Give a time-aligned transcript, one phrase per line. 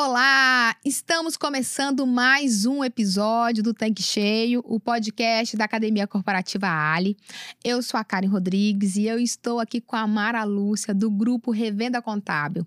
[0.00, 0.76] Olá!
[0.84, 7.16] Estamos começando mais um episódio do Tanque Cheio, o podcast da Academia Corporativa Ali.
[7.64, 11.50] Eu sou a Karen Rodrigues e eu estou aqui com a Mara Lúcia, do grupo
[11.50, 12.64] Revenda Contábil.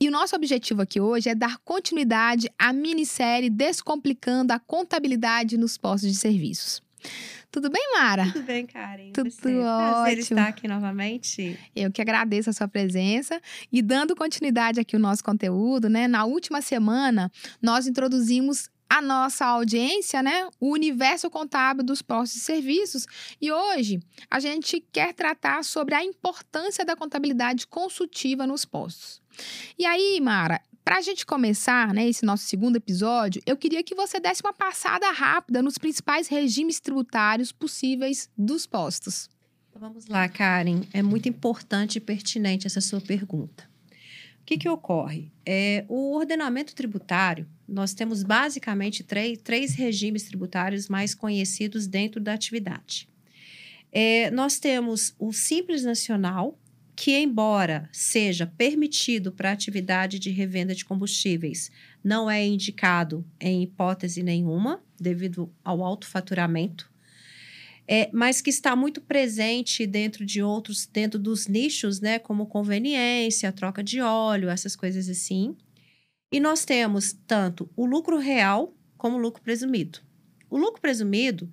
[0.00, 5.78] E o nosso objetivo aqui hoje é dar continuidade à minissérie Descomplicando a Contabilidade nos
[5.78, 6.82] Postos de Serviços.
[7.50, 8.26] Tudo bem, Mara?
[8.32, 9.12] Tudo bem, Karen.
[9.12, 9.58] Tudo Você?
[9.58, 9.92] ótimo.
[9.92, 11.58] Prazer estar aqui novamente.
[11.74, 13.40] Eu que agradeço a sua presença
[13.72, 16.06] e dando continuidade aqui ao nosso conteúdo, né?
[16.06, 17.30] Na última semana,
[17.62, 20.48] nós introduzimos a nossa audiência, né?
[20.60, 23.06] O universo contábil dos postos de serviços.
[23.40, 24.00] E hoje
[24.30, 29.20] a gente quer tratar sobre a importância da contabilidade consultiva nos postos.
[29.78, 33.92] E aí, Mara, para a gente começar, né, esse nosso segundo episódio, eu queria que
[33.92, 39.28] você desse uma passada rápida nos principais regimes tributários possíveis dos postos.
[39.68, 40.82] Então, vamos lá, Karen.
[40.92, 43.68] É muito importante e pertinente essa sua pergunta.
[44.40, 45.32] O que, que ocorre?
[45.44, 52.32] É, o ordenamento tributário, nós temos basicamente três, três regimes tributários mais conhecidos dentro da
[52.32, 53.08] atividade.
[53.90, 56.56] É, nós temos o Simples Nacional,
[56.96, 61.70] que, embora seja permitido para atividade de revenda de combustíveis,
[62.02, 66.90] não é indicado em hipótese nenhuma, devido ao alto faturamento,
[67.86, 73.52] é, mas que está muito presente dentro de outros, dentro dos nichos, né, como conveniência,
[73.52, 75.54] troca de óleo, essas coisas assim.
[76.32, 80.00] E nós temos tanto o lucro real como o lucro presumido.
[80.50, 81.50] O lucro presumido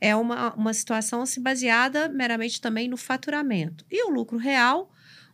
[0.00, 3.84] é uma, uma situação assim, baseada meramente também no faturamento.
[3.90, 4.90] E o lucro real,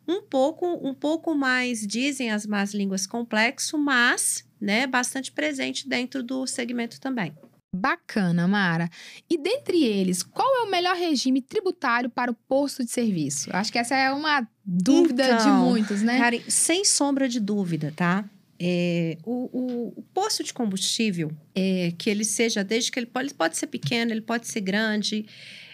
[0.06, 6.22] um pouco, um pouco mais, dizem as más línguas, complexo, mas né, bastante presente dentro
[6.22, 7.34] do segmento também.
[7.74, 8.88] Bacana, Mara.
[9.30, 13.48] E dentre eles, qual é o melhor regime tributário para o posto de serviço?
[13.50, 16.18] Acho que essa é uma dúvida Então, de muitos, né?
[16.18, 18.28] Karen, sem sombra de dúvida, tá?
[18.64, 23.26] É, o, o- o posto de combustível, é, que ele seja, desde que ele pode,
[23.28, 25.26] ele pode ser pequeno, ele pode ser grande,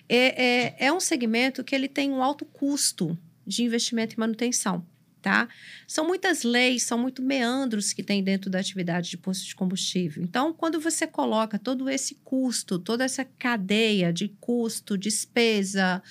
[0.09, 4.87] é, é, é um segmento que ele tem um alto custo de investimento e manutenção,
[5.21, 5.49] tá?
[5.87, 10.23] São muitas leis, são muito meandros que tem dentro da atividade de posto de combustível.
[10.23, 16.03] Então, quando você coloca todo esse custo, toda essa cadeia de custo, despesa,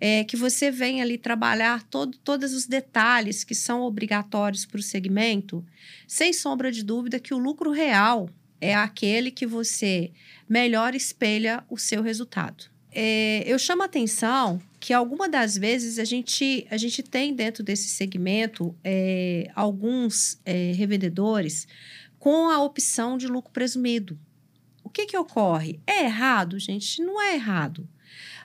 [0.00, 4.82] é, que você vem ali trabalhar todo, todos os detalhes que são obrigatórios para o
[4.82, 5.64] segmento,
[6.06, 10.10] sem sombra de dúvida que o lucro real é aquele que você
[10.48, 12.64] melhor espelha o seu resultado.
[12.90, 17.62] É, eu chamo a atenção que alguma das vezes a gente, a gente tem dentro
[17.62, 21.66] desse segmento é, alguns é, revendedores
[22.18, 24.18] com a opção de lucro presumido.
[24.82, 25.80] O que, que ocorre?
[25.86, 27.02] É errado, gente?
[27.02, 27.88] Não é errado.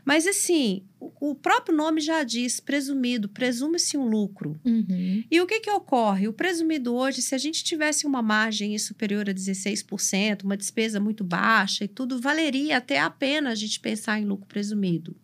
[0.05, 4.59] Mas assim, o o próprio nome já diz presumido, presume-se um lucro.
[4.65, 5.23] Uhum.
[5.31, 6.27] E o que, que ocorre?
[6.27, 11.23] O presumido hoje, se a gente tivesse uma margem superior a 16%, uma despesa muito
[11.23, 15.15] baixa e tudo, valeria até a pena a gente pensar em lucro presumido.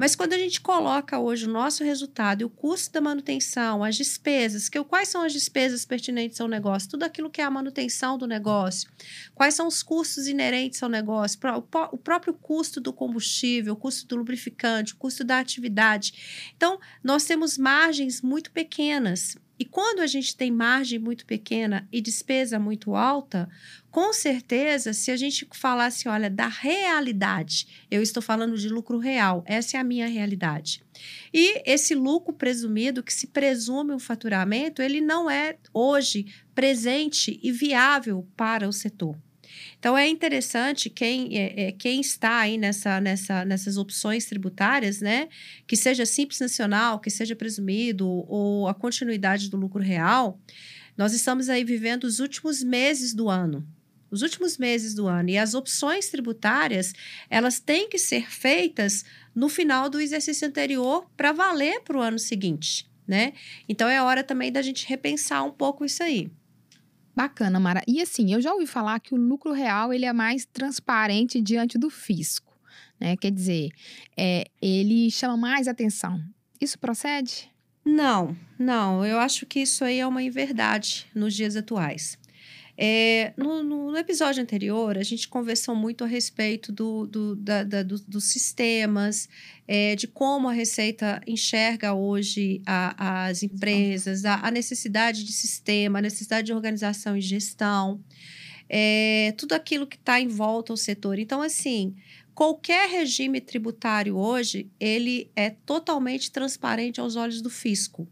[0.00, 3.96] Mas quando a gente coloca hoje o nosso resultado e o custo da manutenção, as
[3.96, 8.16] despesas, que, quais são as despesas pertinentes ao negócio, tudo aquilo que é a manutenção
[8.16, 8.90] do negócio,
[9.34, 11.38] quais são os custos inerentes ao negócio,
[11.92, 16.50] o próprio custo do combustível, o custo do lubrificante, o custo da atividade.
[16.56, 19.36] Então, nós temos margens muito pequenas.
[19.60, 23.46] E quando a gente tem margem muito pequena e despesa muito alta,
[23.90, 29.44] com certeza, se a gente falasse, olha, da realidade, eu estou falando de lucro real,
[29.46, 30.82] essa é a minha realidade.
[31.30, 37.52] E esse lucro presumido, que se presume um faturamento, ele não é hoje presente e
[37.52, 39.14] viável para o setor.
[39.78, 45.28] Então é interessante quem, é, é, quem está aí nessa, nessa, nessas opções tributárias, né?
[45.66, 50.38] Que seja simples nacional, que seja presumido, ou a continuidade do lucro real,
[50.96, 53.66] nós estamos aí vivendo os últimos meses do ano.
[54.10, 55.30] Os últimos meses do ano.
[55.30, 56.92] E as opções tributárias,
[57.30, 62.18] elas têm que ser feitas no final do exercício anterior para valer para o ano
[62.18, 63.32] seguinte, né?
[63.68, 66.30] Então é hora também da gente repensar um pouco isso aí.
[67.14, 67.82] Bacana, Mara.
[67.86, 71.78] E assim, eu já ouvi falar que o lucro real ele é mais transparente diante
[71.78, 72.52] do fisco,
[72.98, 73.16] né?
[73.16, 73.70] Quer dizer,
[74.16, 76.22] é, ele chama mais atenção.
[76.60, 77.50] Isso procede?
[77.84, 79.04] Não, não.
[79.04, 82.18] Eu acho que isso aí é uma inverdade nos dias atuais.
[82.82, 87.62] É, no, no- no episódio anterior, a gente conversou muito a respeito do, do- da-
[87.62, 89.28] da- do- dos sistemas,
[89.68, 95.98] é, de como a Receita enxerga hoje a- as empresas, a, a necessidade de sistema,
[95.98, 98.02] a necessidade de organização e gestão,
[98.66, 101.18] é, tudo aquilo que está em volta ao setor.
[101.18, 101.94] Então, assim,
[102.34, 108.08] qualquer regime tributário hoje, ele é totalmente transparente aos olhos do fisco.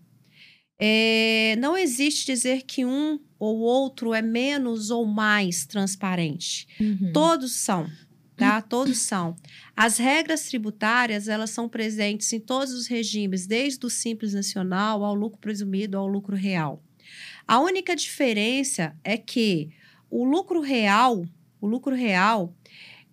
[0.78, 6.66] É, não existe dizer que um ou outro é menos ou mais transparente.
[6.80, 7.12] Uhum.
[7.12, 7.88] Todos são,
[8.36, 8.60] tá?
[8.60, 9.36] Todos são.
[9.76, 15.14] As regras tributárias, elas são presentes em todos os regimes, desde o simples nacional ao
[15.14, 16.82] lucro presumido ao lucro real.
[17.46, 19.70] A única diferença é que
[20.10, 21.24] o lucro real,
[21.60, 22.54] o lucro real,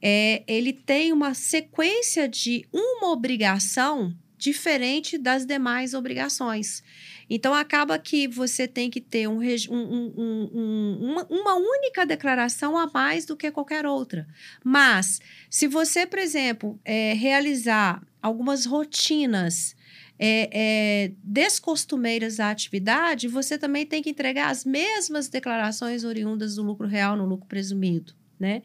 [0.02, 6.84] é, ele tem uma sequência de uma obrigação diferente das demais obrigações.
[7.30, 12.88] Então, acaba que você tem que ter um, um, um, uma, uma, única declaração a
[12.88, 14.28] mais do que qualquer outra.
[14.64, 15.20] Mas,
[15.50, 19.76] se você, por exemplo, é, realizar algumas rotinas
[20.18, 26.64] é, é, descostumeiras à atividade, você também tem que entregar as mesmas declarações oriundas do
[26.64, 28.14] lucro real no lucro presumido.
[28.40, 28.62] Né?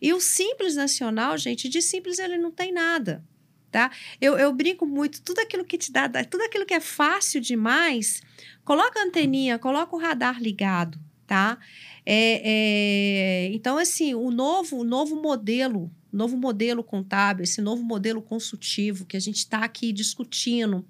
[0.00, 3.22] E o Simples Nacional, gente, de simples ele não tem nada
[3.70, 3.90] tá?
[4.20, 8.22] Eu, eu brinco muito, tudo aquilo que te dá, tudo aquilo que é fácil demais,
[8.64, 11.58] coloca a anteninha, coloca o radar ligado, tá?
[12.04, 18.20] É, é, então, assim, o novo, o novo modelo, novo modelo contábil, esse novo modelo
[18.20, 20.84] consultivo que a gente está aqui discutindo,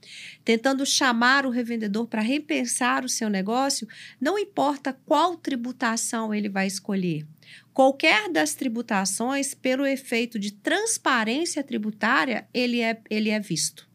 [0.44, 3.86] tentando chamar o revendedor para repensar o seu negócio,
[4.20, 7.26] não importa qual tributação ele vai escolher.
[7.72, 13.88] Qualquer das tributações, pelo efeito de transparência tributária, ele é, ele é visto.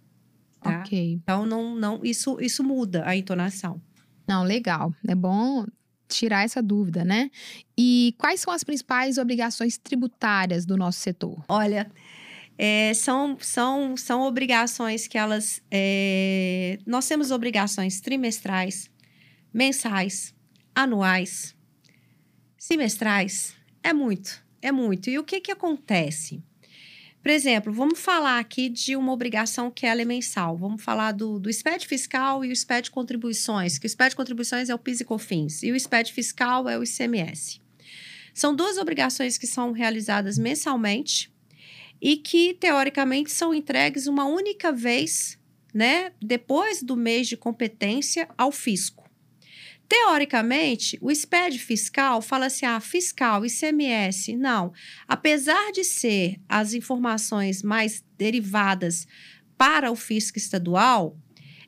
[0.62, 0.80] Tá?
[0.80, 1.14] Ok.
[1.14, 3.82] Então, não, não, isso, isso muda a entonação.
[4.28, 4.94] Não, legal.
[5.08, 5.66] É bom
[6.08, 7.30] tirar essa dúvida, né?
[7.78, 11.44] E quais são as principais obrigações tributárias do nosso setor?
[11.48, 11.92] Olha,
[12.58, 15.62] é, são, são, são obrigações que elas.
[15.70, 18.90] É, nós temos obrigações trimestrais,
[19.54, 20.34] mensais,
[20.74, 21.55] anuais,
[22.66, 23.56] semestrais.
[23.84, 25.10] É muito, é muito.
[25.10, 26.42] E o que, que acontece?
[27.22, 30.58] Por exemplo, vamos falar aqui de uma obrigação que ela é mensal.
[30.58, 34.76] Vamos falar do, do SPED fiscal e o SPED contribuições, que o SPED contribuições é
[34.76, 37.62] o PIS e COFINS e o SPED fiscal é o ICMS.
[38.34, 41.32] São duas obrigações que são realizadas mensalmente
[42.02, 45.38] e que, teoricamente, são entregues uma única vez,
[45.74, 49.05] né, depois do mês de competência ao fisco.
[49.88, 54.36] Teoricamente, o SPED fiscal fala assim: ah, fiscal, ICMS.
[54.36, 54.74] Não.
[55.08, 59.08] Apesar de ser as informações mais derivadas
[59.58, 61.18] para o fisco estadual,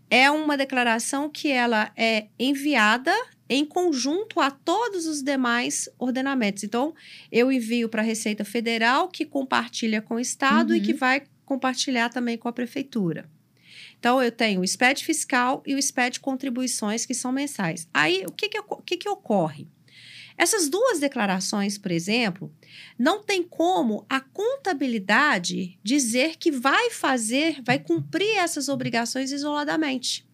[0.10, 3.14] é uma declaração que ela é enviada
[3.50, 6.64] em conjunto a todos os demais ordenamentos.
[6.64, 6.94] Então,
[7.32, 10.78] eu envio para a Receita Federal, que compartilha com o Estado uhum.
[10.78, 10.98] e que uhum.
[10.98, 13.30] vai compartilhar também com a Prefeitura.
[14.00, 17.88] Então, eu tenho o SPED fiscal e o SPED contribuições, que são mensais.
[17.94, 19.68] Aí, o que, que, o que, que ocorre?
[20.38, 22.54] Essas duas declarações, por exemplo,
[22.98, 30.28] não tem como a contabilidade dizer que vai fazer, vai cumprir essas obrigações isoladamente.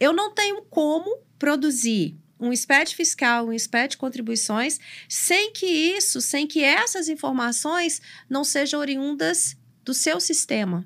[0.00, 6.48] Eu não tenho como produzir um SPED fiscal, um SPED contribuições, sem que isso, sem
[6.48, 10.84] que essas informações não sejam oriundas do seu sistema.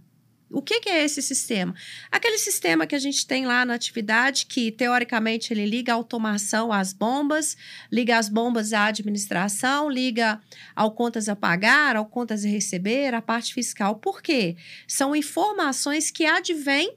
[0.50, 1.74] O que, que, é esse sistema?
[2.10, 6.72] Aquele sistema que a gente tem lá na atividade, que teoricamente ele liga a automação
[6.72, 7.56] às bombas,
[7.92, 10.40] liga as bombas à administração, liga
[10.74, 13.96] ao contas a pagar, ao contas a receber, a parte fiscal.
[13.96, 14.56] Por quê?
[14.86, 16.96] São informações que advêm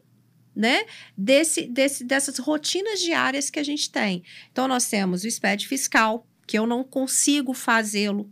[0.55, 0.85] né,
[1.17, 4.23] desse, desse, dessas rotinas diárias que a gente tem.
[4.51, 8.29] Então, nós temos o SPED fiscal, que eu não consigo fazê-lo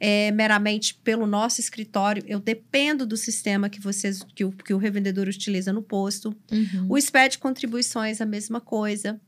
[0.00, 2.24] é, meramente pelo nosso escritório.
[2.26, 6.34] Eu dependo do sistema que vocês que o, que o revendedor utiliza no posto.
[6.50, 6.86] Uhum.
[6.88, 9.20] O SPED contribuições, a mesma coisa.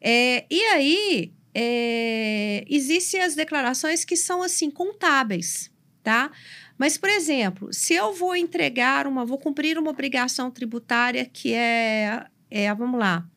[0.00, 5.70] É, e aí, é, existem as declarações que são assim, contábeis,
[6.02, 6.32] tá?
[6.76, 12.26] Mas, por exemplo, se eu vou entregar uma, vou cumprir uma obrigação tributária que é,
[12.50, 13.28] é vamos lá,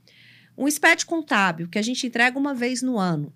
[0.57, 3.31] um SPED contábil, que a gente entrega uma vez no ano.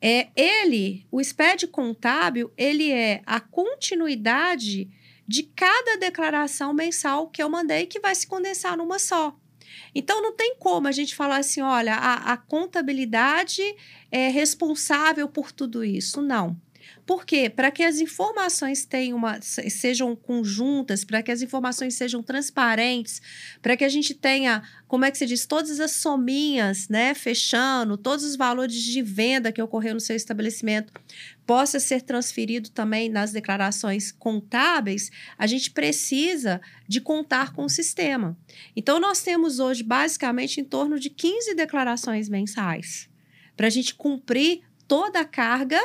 [0.00, 4.88] É, ele, o SPED contábil, ele é a continuidade
[5.26, 9.36] de cada declaração mensal que eu mandei, que vai se condensar numa só.
[9.94, 13.62] Então, não tem como a gente falar assim, olha, a, a contabilidade
[14.10, 16.22] é responsável por tudo isso.
[16.22, 16.56] Não.
[17.10, 17.50] Por quê?
[17.50, 23.20] Para que as informações tenham uma, sejam conjuntas, para que as informações sejam transparentes,
[23.60, 27.96] para que a gente tenha, como é que se diz, todas as sominhas, né, fechando,
[27.96, 30.92] todos os valores de venda que ocorreu no seu estabelecimento,
[31.44, 38.38] possa ser transferido também nas declarações contábeis, a gente precisa de contar com o sistema.
[38.76, 43.10] Então, nós temos hoje basicamente em torno de 15 declarações mensais
[43.56, 45.80] para a gente cumprir toda a carga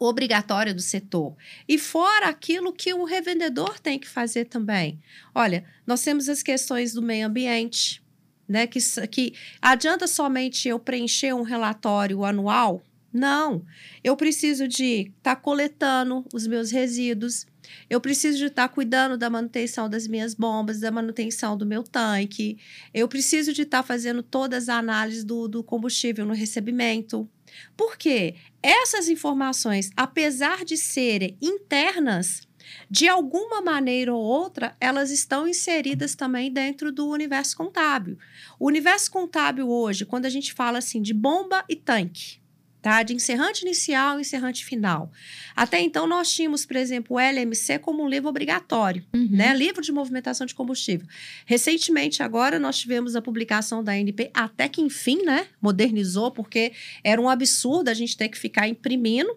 [0.00, 1.36] obrigatória do setor.
[1.68, 4.98] E fora aquilo que o revendedor tem que fazer também.
[5.34, 8.02] Olha, nós temos as questões do meio ambiente,
[8.48, 8.66] né?
[8.66, 13.64] Que, que adianta somente eu preencher um relatório anual Não.
[14.02, 17.46] Eu preciso de estar tá coletando os meus resíduos.
[17.88, 21.82] Eu preciso de estar tá cuidando da manutenção das minhas bombas, da manutenção do meu
[21.82, 22.58] tanque.
[22.94, 27.28] Eu preciso de estar tá fazendo todas as análises do, do combustível no recebimento.
[27.76, 28.34] Por quê?
[28.62, 32.46] Essas informações, apesar de serem internas,
[32.90, 38.18] de alguma maneira ou outra, elas estão inseridas também dentro do universo contábil.
[38.58, 42.39] O universo contábil hoje, quando a gente fala assim de bomba e tanque,
[42.80, 43.02] tá?
[43.02, 45.10] De encerrante inicial e encerrante final.
[45.54, 49.28] Até então, nós tínhamos, por exemplo, o LMC como um livro obrigatório, uhum.
[49.30, 49.54] né?
[49.54, 51.06] Livro de movimentação de combustível.
[51.44, 55.46] Recentemente, agora, nós tivemos a publicação da NP, até que enfim, né?
[55.60, 56.72] Modernizou, porque
[57.04, 59.30] era um absurdo a gente ter que ficar imprimindo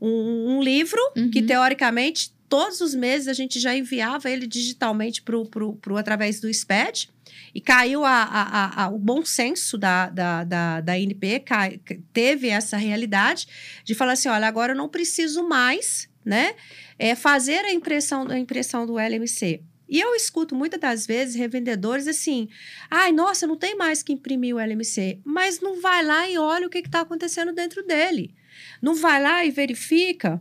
[0.00, 1.30] um, um livro uhum.
[1.30, 6.38] que, teoricamente, todos os meses a gente já enviava ele digitalmente pro, pro, pro, através
[6.38, 7.10] do SPED.
[7.52, 11.80] E caiu a, a, a, o bom senso da, da, da, da INP, cai,
[12.12, 13.48] teve essa realidade
[13.84, 16.54] de falar assim: olha, agora eu não preciso mais né,
[16.96, 19.60] é, fazer a impressão, a impressão do LMC.
[19.88, 22.48] E eu escuto muitas das vezes revendedores assim:
[22.88, 26.68] ai, nossa, não tem mais que imprimir o LMC, mas não vai lá e olha
[26.68, 28.32] o que está acontecendo dentro dele.
[28.80, 30.40] Não vai lá e verifica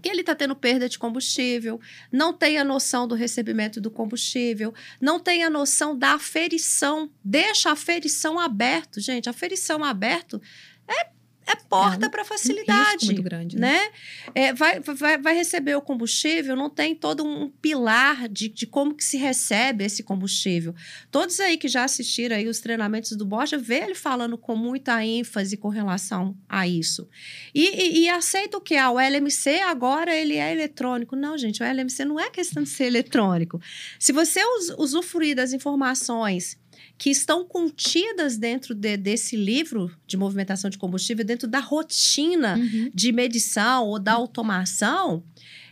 [0.00, 1.80] que ele está tendo perda de combustível,
[2.10, 7.68] não tem a noção do recebimento do combustível, não tem a noção da aferição, deixa
[7.68, 9.00] a aferição aberto.
[9.00, 10.40] Gente, a aferição aberto
[10.88, 11.10] é
[11.52, 13.04] é porta é um, para facilidade.
[13.04, 13.72] Um muito grande, né?
[13.72, 13.90] né?
[14.34, 18.94] É, vai, vai, vai receber o combustível, não tem todo um pilar de, de como
[18.94, 20.74] que se recebe esse combustível.
[21.10, 25.04] Todos aí que já assistiram aí os treinamentos do Borja, vê ele falando com muita
[25.04, 27.08] ênfase com relação a isso.
[27.54, 28.76] E, e, e aceita o que?
[28.76, 31.14] Ah, o LMC agora ele é eletrônico.
[31.16, 33.60] Não, gente, o LMC não é questão de ser eletrônico.
[33.98, 34.40] Se você
[34.78, 36.61] usufruir das informações
[37.02, 42.92] que estão contidas dentro de, desse livro de movimentação de combustível, dentro da rotina uhum.
[42.94, 45.24] de medição ou da automação,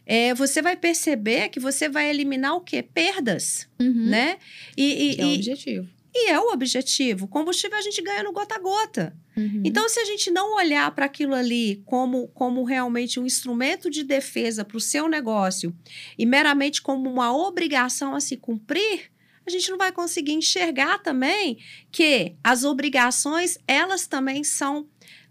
[0.04, 2.82] é, você vai perceber que você vai eliminar o quê?
[2.82, 4.06] Perdas, uhum.
[4.06, 4.38] né?
[4.76, 5.88] E, e, é o objetivo.
[6.12, 7.28] E é o objetivo.
[7.28, 9.16] Combustível a gente ganha no gota a gota.
[9.37, 9.62] Uhum.
[9.64, 14.02] Então, se a gente não olhar para aquilo ali como, como realmente um instrumento de
[14.02, 15.72] defesa para o seu negócio
[16.18, 19.12] e meramente como uma obrigação a se cumprir,
[19.50, 21.59] a gente não vai conseguir enxergar também
[21.90, 24.88] que as obrigações, elas também são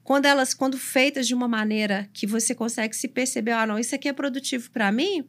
[0.10, 3.94] quando elas quando feitas de uma maneira que você consegue se perceber, ah, não, isso
[3.94, 5.24] aqui é produtivo para mim,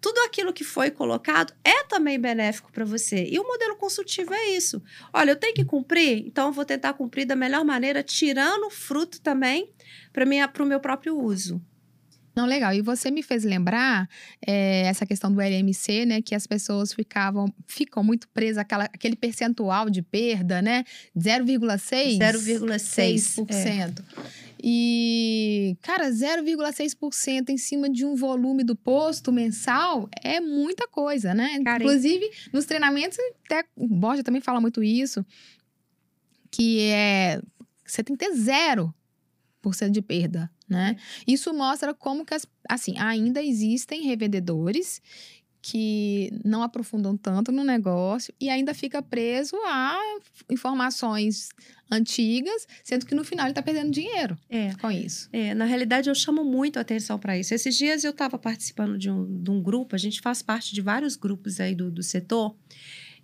[0.00, 3.28] tudo aquilo que foi colocado é também benéfico para você.
[3.30, 4.82] E o modelo consultivo é isso.
[5.12, 9.20] Olha, eu tenho que cumprir, então eu vou tentar cumprir da melhor maneira, tirando fruto
[9.20, 9.70] também
[10.12, 10.24] para
[10.62, 11.60] o meu próprio uso.
[12.34, 12.72] Não, legal.
[12.72, 14.08] E você me fez lembrar
[14.46, 16.22] é, essa questão do LMC, né?
[16.22, 20.84] Que as pessoas ficavam, ficam muito presas àquela, àquele percentual de perda, né?
[21.16, 22.18] 0,6%.
[22.18, 24.00] 0,6%.
[24.00, 24.52] É.
[24.64, 31.60] E, cara, 0,6% em cima de um volume do posto mensal é muita coisa, né?
[31.64, 35.26] Cara, Inclusive, nos treinamentos, até o Borja também fala muito isso,
[36.50, 37.42] que é.
[37.84, 38.94] Você tem que ter zero
[39.62, 40.96] por cento de perda né?
[41.26, 45.00] Isso mostra como que, as, assim, ainda existem revendedores
[45.60, 49.96] que não aprofundam tanto no negócio e ainda fica preso a
[50.50, 51.50] informações
[51.88, 55.28] antigas, sendo que no final ele está perdendo dinheiro é, com isso.
[55.32, 57.54] É, na realidade, eu chamo muito atenção para isso.
[57.54, 60.80] Esses dias eu estava participando de um, de um grupo, a gente faz parte de
[60.80, 62.56] vários grupos aí do, do setor,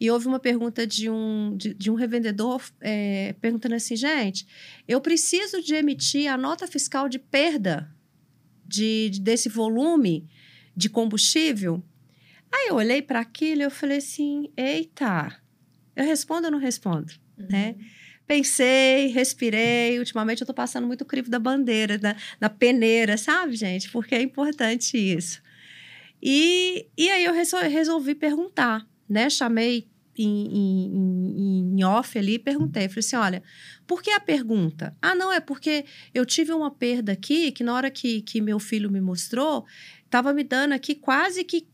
[0.00, 4.47] e houve uma pergunta de um, de, de um revendedor é, perguntando assim: gente,
[4.87, 7.90] eu preciso de emitir a nota fiscal de perda
[8.67, 10.28] de, de desse volume
[10.76, 11.83] de combustível?
[12.52, 15.37] Aí eu olhei para aquilo e eu falei assim: eita,
[15.97, 17.12] eu respondo ou não respondo?
[17.37, 17.47] Uhum.
[17.50, 17.75] Né?
[18.26, 19.99] Pensei, respirei.
[19.99, 23.90] Ultimamente eu tô passando muito crivo da bandeira, da, da peneira, sabe, gente?
[23.90, 25.40] Porque é importante isso.
[26.23, 29.31] E, e aí eu resolvi perguntar né?
[29.31, 32.88] Chamei em, em, em, off ali e perguntei.
[32.88, 33.43] Falei assim: olha,
[33.87, 34.97] por que a pergunta?
[35.00, 38.59] Ah, não, é porque eu tive uma perda aqui que na hora que, que meu
[38.59, 39.65] filho me mostrou,
[40.05, 41.67] estava me dando aqui quase que,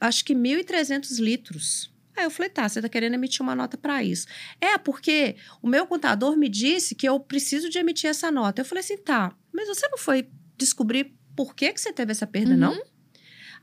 [0.00, 1.94] acho que 1.300 litros.
[2.16, 4.26] Aí eu falei, tá, você tá querendo emitir uma nota para isso.
[4.58, 8.62] É, porque o meu contador me disse que eu preciso de emitir essa nota.
[8.62, 12.26] Eu falei assim, tá, mas você não foi descobrir por que, que você teve essa
[12.26, 12.56] perda, uhum.
[12.56, 12.82] não?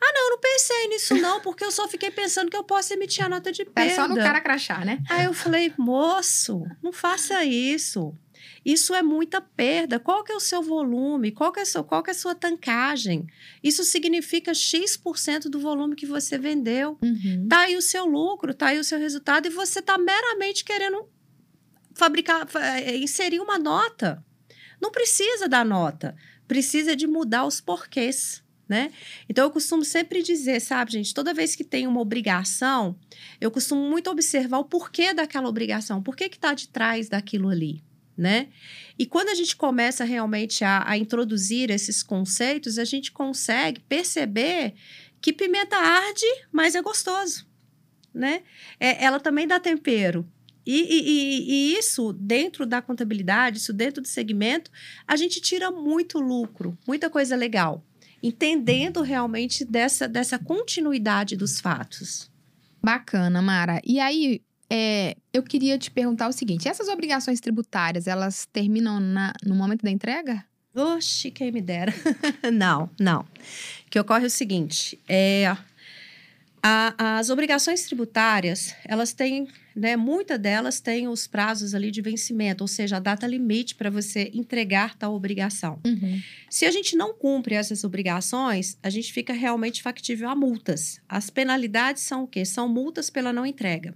[0.06, 2.94] Ah, não, eu não pensei nisso, não, porque eu só fiquei pensando que eu posso
[2.94, 3.92] emitir a nota de perda.
[3.92, 5.02] É só no cara crachar, né?
[5.10, 8.14] Aí eu falei, moço, não faça isso.
[8.66, 10.00] Isso é muita perda.
[10.00, 11.32] Qual que é o seu volume?
[11.32, 13.26] Qual que é, seu, qual que é a sua tancagem?
[13.64, 16.98] Isso significa X% do volume que você vendeu.
[17.02, 17.48] Uhum.
[17.50, 21.08] Tá aí o seu lucro, tá aí o seu resultado, e você tá meramente querendo
[21.94, 24.24] fabricar, é, inserir uma nota.
[24.82, 26.16] Não precisa dar nota,
[26.48, 28.43] precisa de mudar os porquês.
[28.68, 28.92] Né?
[29.28, 32.98] Então eu costumo sempre dizer, sabe, gente, toda vez que tem uma obrigação,
[33.42, 37.84] eu costumo muito observar o porquê daquela obrigação, por que está de trás daquilo ali,
[38.18, 38.48] né?
[38.98, 44.76] E quando a gente começa realmente a, a introduzir esses conceitos, a gente consegue perceber
[45.20, 47.46] que pimenta arde, mas é gostoso,
[48.14, 48.44] né?
[48.80, 50.26] É, ela também dá tempero.
[50.66, 54.72] E, e, e, isso dentro da contabilidade, isso dentro do segmento,
[55.06, 57.86] a gente tira muito lucro, muita coisa legal,
[58.24, 62.32] entendendo realmente dessa, dessa continuidade dos fatos.
[62.82, 63.82] Bacana, Mara.
[63.86, 69.34] E aí, é, eu queria te perguntar o seguinte: essas obrigações tributárias, elas terminam na,
[69.46, 70.44] no momento da entrega?
[70.74, 71.94] Oxe, quem me dera.
[72.52, 73.22] não, não.
[73.22, 75.56] O que ocorre é o seguinte: é,
[76.66, 82.64] a, as obrigações tributárias, elas têm, né, muitas delas têm os prazos ali de vencimento,
[82.64, 85.82] ou seja, a data limite para você entregar tal obrigação.
[85.86, 86.22] Uhum.
[86.50, 91.02] Se a gente não cumpre essas obrigações, a gente fica realmente factível a multas.
[91.10, 92.46] As penalidades são o quê?
[92.46, 93.94] São multas pela não entrega.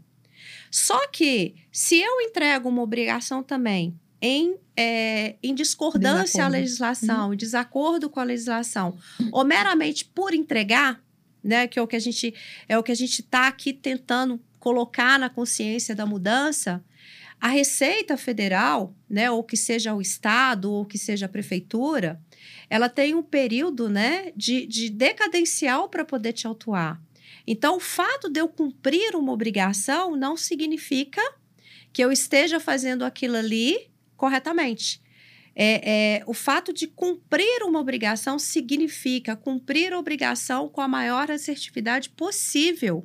[0.70, 7.34] Só que, se eu entrego uma obrigação também em, é, em discordância à legislação, uhum.
[7.34, 8.98] em desacordo com a legislação,
[9.32, 11.02] ou meramente por entregar,
[11.48, 11.68] né?
[11.68, 12.34] Que é o que a gente
[12.68, 16.84] é o que a gente está aqui tentando colocar na consciência da mudança.
[17.40, 22.20] A Receita Federal, né, ou que seja o Estado, ou que seja a Prefeitura,
[22.68, 27.00] ela tem um período né, de, de decadencial para poder te autuar.
[27.46, 31.22] Então, o fato de eu cumprir uma obrigação não significa
[31.94, 33.88] que eu esteja fazendo aquilo ali
[34.18, 35.02] corretamente.
[35.60, 41.32] É, é, o fato de cumprir uma obrigação significa cumprir a obrigação com a maior
[41.32, 43.04] assertividade possível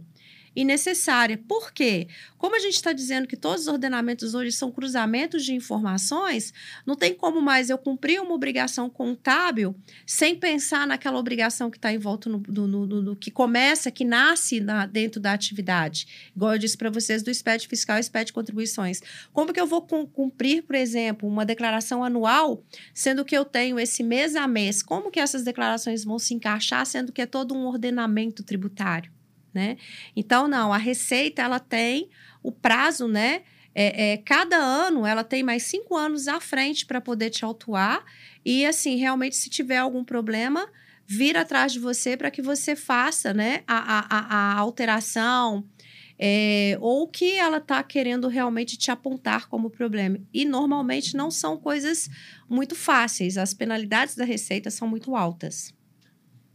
[0.55, 1.39] e necessária.
[1.49, 2.09] Por quê?
[2.37, 6.53] Como a gente está dizendo que todos os ordenamentos hoje são cruzamentos de informações,
[6.85, 11.93] não tem como mais eu cumprir uma obrigação contábil sem pensar naquela obrigação que está
[11.93, 16.33] em volta no, no, no, no, que começa, que nasce na, dentro da atividade.
[16.35, 19.01] Igual eu disse para vocês do SPED fiscal e SPED contribuições.
[19.33, 24.03] Como que eu vou cumprir, por exemplo, uma declaração anual, sendo que eu tenho esse
[24.03, 24.83] mês a mês?
[24.83, 29.22] Como que essas declarações vão se encaixar, sendo que é todo um ordenamento tributário?
[29.55, 29.77] Né?
[30.17, 32.09] Então, não, a receita ela tem
[32.43, 33.43] o prazo, né?
[33.75, 38.05] É, é, cada ano ela tem mais cinco anos à frente para poder te autuar.
[38.45, 40.69] E assim, realmente, se tiver algum problema,
[41.07, 45.65] vir atrás de você para que você faça né, a, a, a alteração.
[46.25, 50.21] É, ou que ela está querendo realmente te apontar como problema.
[50.33, 52.09] E normalmente não são coisas
[52.49, 53.37] muito fáceis.
[53.37, 55.75] As penalidades da Receita são muito altas.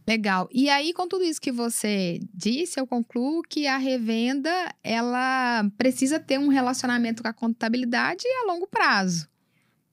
[0.08, 0.48] Legal.
[0.50, 4.50] E aí, com tudo isso que você disse, eu concluo que a revenda
[4.82, 9.28] ela precisa ter um relacionamento com a contabilidade a longo prazo.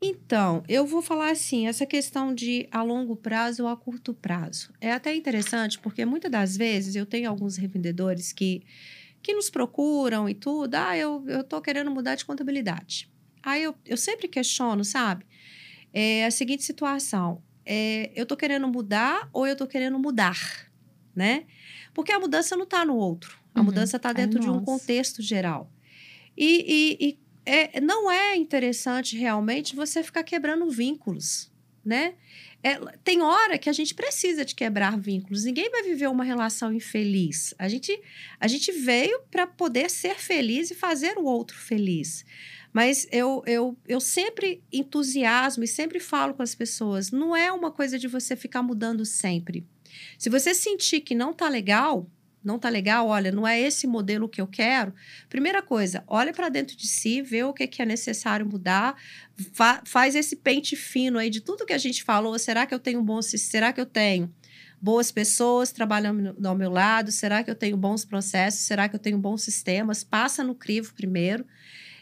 [0.01, 4.71] Então, eu vou falar assim, essa questão de a longo prazo ou a curto prazo.
[4.79, 8.63] É até interessante, porque muitas das vezes eu tenho alguns revendedores que,
[9.21, 10.75] que nos procuram e tudo.
[10.75, 13.11] Ah, eu, eu tô querendo mudar de contabilidade.
[13.43, 15.25] Aí eu, eu sempre questiono, sabe?
[15.91, 20.69] É a seguinte situação é, eu estou querendo mudar ou eu estou querendo mudar,
[21.15, 21.45] né?
[21.93, 23.39] Porque a mudança não está no outro.
[23.53, 23.65] A uhum.
[23.65, 25.71] mudança está é dentro é de um contexto geral.
[26.37, 31.51] E, e, e é, não é interessante realmente você ficar quebrando vínculos,
[31.83, 32.15] né?
[32.61, 35.43] É, tem hora que a gente precisa de quebrar vínculos.
[35.43, 37.53] Ninguém vai viver uma relação infeliz.
[37.59, 38.01] A gente,
[38.39, 42.25] a gente veio para poder ser feliz e fazer o outro feliz.
[42.75, 47.71] Mas eu, eu, eu sempre entusiasmo e sempre falo com as pessoas: não é uma
[47.71, 49.65] coisa de você ficar mudando sempre.
[50.19, 52.05] Se você sentir que não tá legal,
[52.43, 54.93] não tá legal, olha, não é esse modelo que eu quero.
[55.29, 59.01] Primeira coisa, olha para dentro de si, vê o que, que é necessário mudar,
[59.53, 62.37] fa faz esse pente fino aí de tudo que a gente falou.
[62.37, 64.29] Será que eu tenho um bom será que eu tenho
[64.81, 67.09] boas pessoas trabalhando ao meu lado?
[67.09, 68.63] Será que eu tenho bons processos?
[68.63, 70.03] Será que eu tenho bons sistemas?
[70.03, 71.45] Passa no crivo primeiro.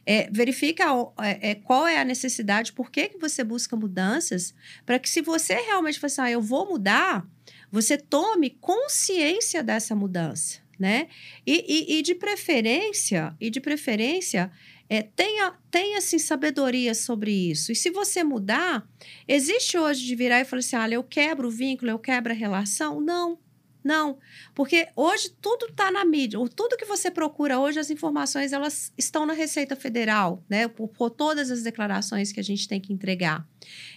[0.06, 0.84] É, verifica
[1.22, 4.54] é, é, qual é a necessidade, por que, que você busca mudanças,
[4.86, 7.26] para que se você realmente falar assim, ah, eu vou mudar,
[7.72, 11.08] você tome consciência dessa mudança, né?
[11.48, 14.52] E, e, e de preferência, e de preferência,
[14.89, 17.72] é, tenha, tenha assim, sabedoria sobre isso.
[17.72, 18.88] E se você mudar,
[19.28, 22.36] existe hoje de virar e falar assim: olha, eu quebro o vínculo, eu quebro a
[22.36, 23.02] relação?
[23.02, 23.39] Não.
[23.84, 24.17] Não,
[24.56, 26.39] porque hoje tudo está na mídia.
[26.56, 30.67] Tudo que você procura hoje, as informações elas estão na Receita Federal, né?
[30.67, 33.46] Por, por todas as declarações que a gente tem que entregar.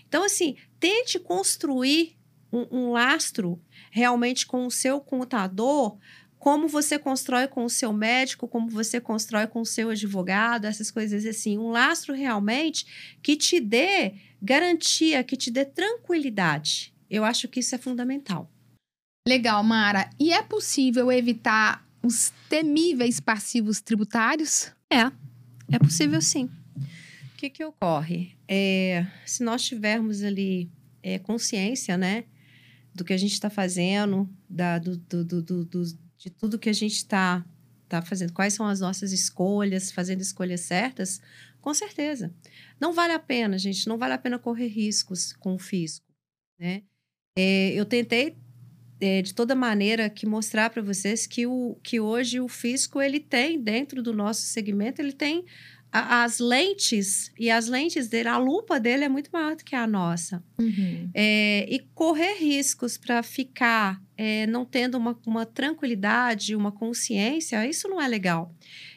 [0.09, 2.17] Então, assim, tente construir
[2.53, 5.99] um, um lastro realmente com o seu contador
[6.39, 10.93] como você constrói com o seu médico, como você constrói com o seu advogado, essas
[10.93, 11.59] coisas assim.
[11.59, 16.95] Um lastro realmente que te dê garantia, que te dê tranquilidade.
[17.11, 18.49] Eu acho que isso é fundamental.
[19.27, 20.09] Legal, Mara.
[20.21, 24.71] E é possível evitar os temíveis passivos tributários?
[24.89, 25.11] É,
[25.75, 26.49] é possível sim.
[26.77, 28.37] O que, que ocorre?
[28.47, 30.71] É, se nós tivermos ali
[31.03, 32.25] é, consciência, né,
[32.95, 35.85] do que a gente está fazendo, da, do, do, do, do,
[36.17, 37.45] de tudo que a gente está
[37.89, 41.21] tá fazendo, quais são as nossas escolhas, fazendo escolhas certas,
[41.61, 42.33] com certeza.
[42.81, 46.07] Não vale a pena, gente, não vale a pena correr riscos com o fisco,
[46.61, 46.85] né?
[47.37, 48.37] É, eu tentei
[49.01, 53.21] é, de toda maneira que mostrar para vocês que, o, que hoje o fisco ele
[53.21, 55.45] tem dentro do nosso segmento ele tem
[55.93, 59.77] a, as lentes e as lentes dele a lupa dele é muito maior do que
[59.77, 61.11] a nossa uhum.
[61.15, 67.89] é, e correr riscos para ficar é, não tendo uma, uma tranquilidade uma consciência isso
[67.89, 68.55] não é legal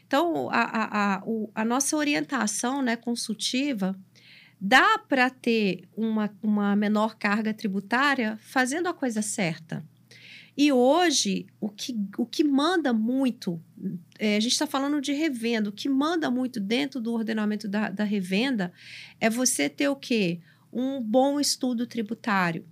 [0.07, 1.23] então a, a, a,
[1.55, 3.95] a nossa orientação né consultiva
[4.59, 9.83] Dá para ter uma, uma menor carga tributária fazendo a coisa certa.
[10.57, 13.61] E hoje, o que, o que manda muito,
[14.19, 17.89] é, a gente está falando de revenda, o que manda muito dentro do ordenamento da,
[17.89, 18.73] da revenda
[19.21, 20.41] é você ter o quê?
[20.73, 22.65] Um bom estudo tributário.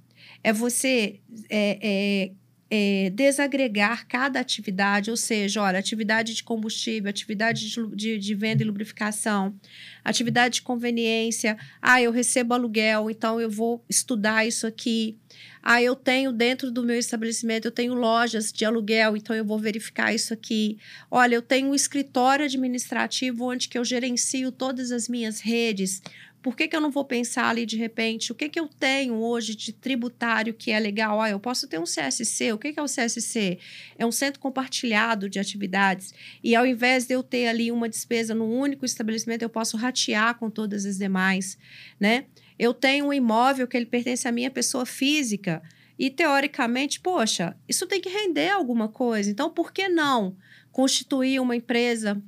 [0.44, 2.32] É você é, é,
[2.70, 8.62] é, desagregar cada atividade, ou seja, olha, atividade de combustível, atividade de, de, de, venda
[8.62, 9.56] e lubrificação,
[10.04, 11.58] atividade de conveniência.
[11.82, 15.18] Ah, eu recebo aluguel, então eu vou estudar isso aqui.
[15.64, 19.60] Ah, eu tenho dentro do meu estabelecimento, eu tenho lojas de aluguel, então eu vou
[19.60, 20.78] verificar isso aqui.
[21.12, 26.02] Olha, eu tenho um escritório administrativo onde que eu gerencio todas as minhas redes.
[26.42, 29.16] Por que, que eu não vou pensar ali de repente, o que, que eu tenho
[29.16, 31.20] hoje de tributário que é legal?
[31.20, 32.54] Ah, eu posso ter um CSC.
[32.54, 33.60] O que, que é o CSC?
[33.98, 36.14] É um centro compartilhado de atividades.
[36.44, 40.36] E ao invés de eu ter ali uma despesa no único estabelecimento, eu posso ratear
[40.36, 41.58] com todas as demais,
[42.00, 42.26] né?
[42.58, 45.62] Eu tenho um imóvel que ele pertence à minha pessoa física.
[46.00, 49.30] E teoricamente, poxa, isso tem que render alguma coisa.
[49.30, 50.36] Então, por que não
[50.72, 52.22] constituir uma empresa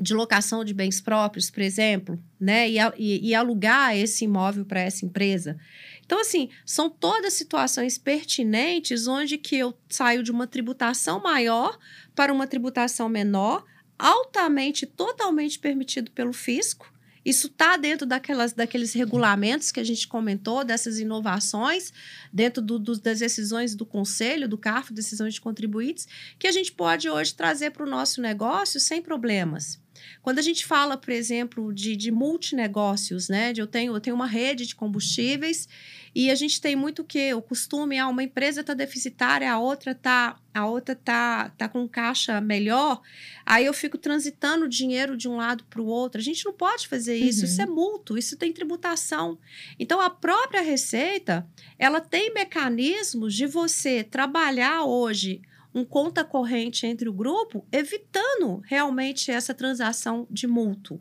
[0.00, 2.68] de locação de bens próprios, por exemplo, né?
[2.68, 5.58] E, e, e alugar esse imóvel para essa empresa.
[6.04, 11.78] Então, assim, são todas situações pertinentes onde que eu saio de uma tributação maior
[12.14, 13.64] para uma tributação menor,
[13.98, 16.90] altamente, totalmente permitido pelo fisco,
[17.28, 21.92] isso está dentro daquelas, daqueles regulamentos que a gente comentou, dessas inovações,
[22.32, 26.08] dentro do, do, das decisões do Conselho, do CARF, decisões de contribuintes,
[26.38, 29.78] que a gente pode hoje trazer para o nosso negócio sem problemas.
[30.22, 33.52] Quando a gente fala, por exemplo, de, de multinegócios, né?
[33.52, 35.68] De eu, tenho, eu tenho uma rede de combustíveis
[36.14, 39.92] e a gente tem muito que o costume, ah, uma empresa está deficitária, a outra
[39.92, 43.00] está a outra tá, tá com caixa melhor,
[43.46, 46.20] aí eu fico transitando dinheiro de um lado para o outro.
[46.20, 47.44] A gente não pode fazer isso, uhum.
[47.44, 49.38] isso é multo, isso tem tributação.
[49.78, 51.46] Então a própria Receita,
[51.78, 55.40] ela tem mecanismos de você trabalhar hoje
[55.74, 61.00] um conta corrente entre o grupo, evitando realmente essa transação de mútuo.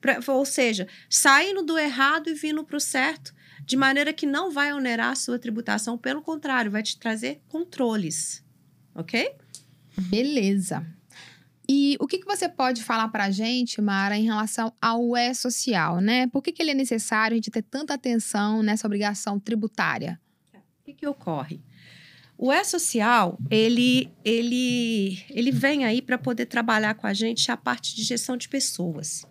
[0.00, 4.50] Pra, ou seja, saindo do errado e vindo para o certo, de maneira que não
[4.50, 8.44] vai onerar a sua tributação, pelo contrário, vai te trazer controles.
[8.94, 9.34] Ok?
[9.96, 10.86] Beleza.
[11.68, 16.00] E o que, que você pode falar para a gente, Mara, em relação ao E-Social,
[16.00, 16.28] né?
[16.28, 20.20] Por que, que ele é necessário a gente ter tanta atenção nessa obrigação tributária?
[20.54, 21.60] O que, que ocorre?
[22.38, 27.96] O E-Social, ele, ele, ele vem aí para poder trabalhar com a gente a parte
[27.96, 29.24] de gestão de pessoas.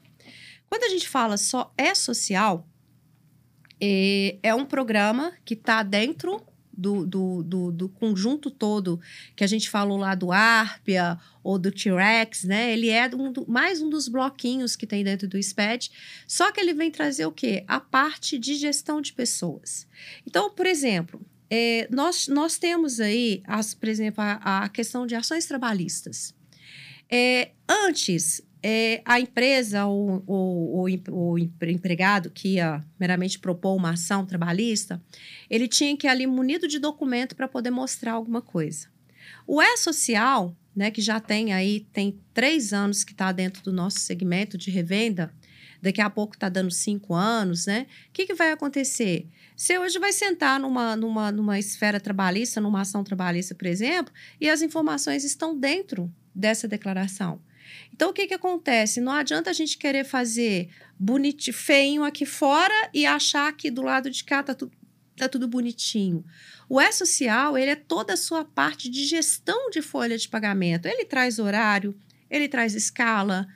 [0.67, 2.67] Quando a gente fala só E-Social,
[3.79, 6.41] é, é um programa que está dentro
[6.77, 8.99] do, do, do, do, conjunto todo
[9.35, 12.73] que a gente falou lá do Arpia ou do T-Rex, né?
[12.73, 15.91] Ele é um do, mais um dos bloquinhos que tem dentro do SPED,
[16.27, 17.63] só que ele vem trazer o quê?
[17.67, 19.87] A parte de gestão de pessoas.
[20.27, 25.15] Então, por exemplo, é, nós, nós temos aí, as, por exemplo, a, a questão de
[25.15, 26.33] ações trabalhistas.
[27.09, 34.25] É, antes, é, a empresa ou o, o, empregado que ia meramente propor uma ação
[34.25, 34.99] trabalhista,
[35.47, 38.87] ele tinha que ir ali munido de documento para poder mostrar alguma coisa.
[39.45, 43.99] O E-Social, né, que já tem aí, tem três anos que está dentro do nosso
[43.99, 45.31] segmento de revenda,
[45.79, 47.85] daqui a pouco está dando cinco anos, né?
[48.09, 49.27] O que, que vai acontecer?
[49.55, 54.49] Você hoje vai sentar numa, numa, numa esfera trabalhista, numa ação trabalhista, por exemplo, e
[54.49, 57.41] as informações estão dentro dessa declaração.
[57.93, 58.99] Então, o que, que acontece?
[58.99, 64.09] Não adianta a gente querer fazer bonito, feinho aqui fora e achar que do lado
[64.09, 64.71] de cá tá tudo
[65.15, 66.25] tá tudo bonitinho.
[66.67, 70.87] O E-Social, ele é toda a sua parte de gestão de folha de pagamento.
[70.87, 71.97] Ele traz horário,
[72.29, 73.47] ele traz escala,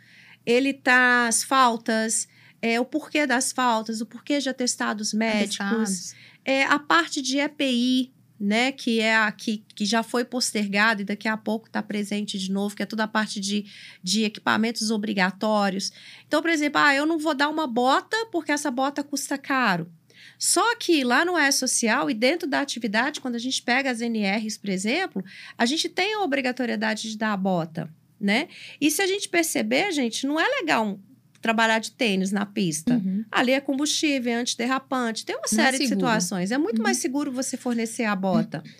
[0.46, 2.28] ele traz faltas,
[2.62, 6.15] é, o porquê das faltas, o porquê de atestados médicos, atestados.
[6.43, 11.06] É, a parte de EPI, né, que é a que, que já foi postergado e
[11.06, 13.65] daqui a pouco está presente de novo, que é toda a parte de,
[14.02, 15.91] de equipamentos obrigatórios.
[16.26, 19.91] Então, por exemplo, ah, eu não vou dar uma bota porque essa bota custa caro.
[20.38, 24.58] Só que lá no E-Social e dentro da atividade, quando a gente pega as NRs,
[24.58, 25.24] por exemplo,
[25.58, 28.48] a gente tem a obrigatoriedade de dar a bota, né?
[28.80, 30.98] E se a gente perceber, gente, não é legal
[31.41, 32.95] trabalhar de tênis na pista.
[32.95, 33.23] Uhum.
[33.32, 36.52] Ali é combustível, é antiderrapante, tem uma série é de situações.
[36.52, 36.84] É muito uhum.
[36.84, 38.63] mais seguro você fornecer a bota.
[38.65, 38.71] Uhum.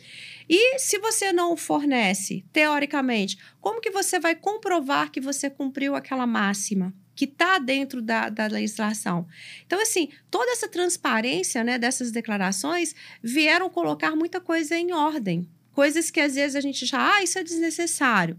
[0.49, 6.25] E se você não fornece, teoricamente, como que você vai comprovar que você cumpriu aquela
[6.25, 6.93] máxima?
[7.19, 9.27] que está dentro da, da legislação.
[9.67, 15.45] Então, assim, toda essa transparência né, dessas declarações vieram colocar muita coisa em ordem.
[15.73, 18.37] Coisas que às vezes a gente já, ah, isso é desnecessário.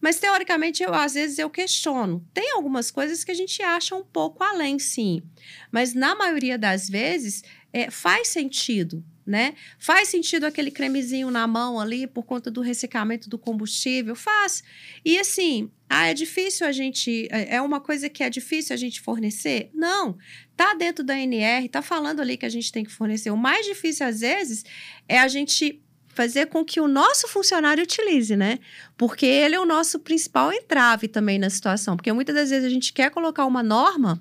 [0.00, 2.26] Mas teoricamente, eu às vezes eu questiono.
[2.32, 5.22] Tem algumas coisas que a gente acha um pouco além, sim.
[5.70, 9.04] Mas na maioria das vezes é, faz sentido.
[9.26, 9.54] Né?
[9.78, 14.16] Faz sentido aquele cremezinho na mão ali por conta do ressecamento do combustível?
[14.16, 14.64] Faz.
[15.04, 17.28] E assim, ah, é difícil a gente.
[17.30, 19.70] É, é uma coisa que é difícil a gente fornecer?
[19.72, 20.18] Não.
[20.56, 23.30] Tá dentro da NR, tá falando ali que a gente tem que fornecer.
[23.30, 24.64] O mais difícil, às vezes,
[25.08, 25.80] é a gente
[26.12, 28.58] fazer com que o nosso funcionário utilize, né?
[28.96, 31.96] Porque ele é o nosso principal entrave também na situação.
[31.96, 34.20] Porque muitas das vezes a gente quer colocar uma norma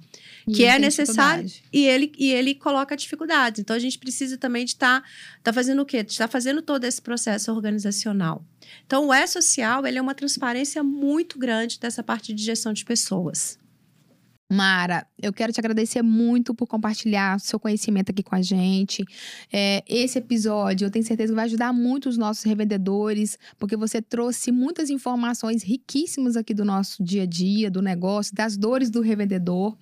[0.53, 3.59] que é necessária e ele, e ele coloca dificuldades.
[3.59, 5.07] Então a gente precisa também de estar tá,
[5.43, 6.03] tá fazendo o quê?
[6.03, 8.43] De estar tá fazendo todo esse processo organizacional.
[8.85, 13.59] Então o E-Social ele é uma transparência muito grande dessa parte de gestão de pessoas.
[14.51, 19.05] Mara, eu quero te agradecer muito por compartilhar seu conhecimento aqui com a gente.
[19.53, 24.01] É, esse episódio eu tenho certeza que vai ajudar muito os nossos revendedores, porque você
[24.01, 29.01] trouxe muitas informações riquíssimas aqui do nosso dia a dia, do negócio, das dores do
[29.01, 29.77] revendedor.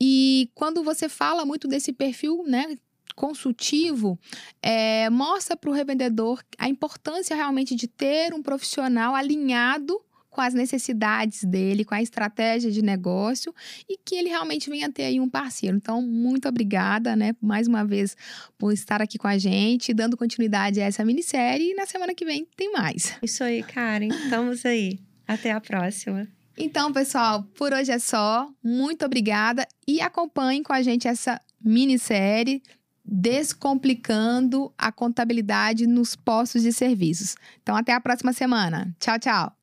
[0.00, 2.76] E quando você fala muito desse perfil, né?
[3.16, 4.16] consultivo
[4.62, 10.00] é, mostra para o revendedor a importância realmente de ter um profissional alinhado
[10.38, 13.52] com as necessidades dele, com a estratégia de negócio
[13.88, 15.76] e que ele realmente venha ter aí um parceiro.
[15.76, 18.16] Então, muito obrigada, né, mais uma vez
[18.56, 22.24] por estar aqui com a gente, dando continuidade a essa minissérie e na semana que
[22.24, 23.16] vem tem mais.
[23.20, 24.06] Isso aí, Karen.
[24.06, 25.00] Estamos aí.
[25.26, 26.28] Até a próxima.
[26.56, 28.48] Então, pessoal, por hoje é só.
[28.62, 32.62] Muito obrigada e acompanhem com a gente essa minissérie
[33.10, 37.36] Descomplicando a contabilidade nos postos de serviços.
[37.62, 38.94] Então, até a próxima semana.
[39.00, 39.57] Tchau, tchau.